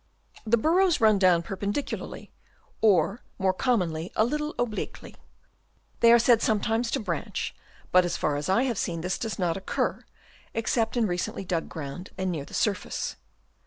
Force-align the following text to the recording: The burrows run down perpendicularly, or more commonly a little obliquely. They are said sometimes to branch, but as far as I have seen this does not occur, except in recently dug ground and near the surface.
The 0.47 0.57
burrows 0.57 0.99
run 0.99 1.19
down 1.19 1.43
perpendicularly, 1.43 2.31
or 2.81 3.21
more 3.37 3.53
commonly 3.53 4.11
a 4.15 4.23
little 4.23 4.55
obliquely. 4.57 5.15
They 5.99 6.11
are 6.11 6.17
said 6.17 6.41
sometimes 6.41 6.89
to 6.89 6.99
branch, 6.99 7.53
but 7.91 8.03
as 8.03 8.17
far 8.17 8.35
as 8.35 8.49
I 8.49 8.63
have 8.63 8.79
seen 8.79 9.01
this 9.01 9.19
does 9.19 9.37
not 9.37 9.57
occur, 9.57 10.03
except 10.55 10.97
in 10.97 11.05
recently 11.05 11.45
dug 11.45 11.69
ground 11.69 12.09
and 12.17 12.31
near 12.31 12.45
the 12.45 12.55
surface. 12.55 13.15